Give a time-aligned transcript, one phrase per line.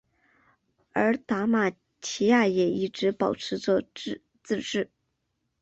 [0.93, 3.83] 而达尔马提亚也一直保持着
[4.41, 4.89] 自治。